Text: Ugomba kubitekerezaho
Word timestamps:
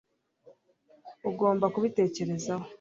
Ugomba 1.29 1.65
kubitekerezaho 1.73 2.65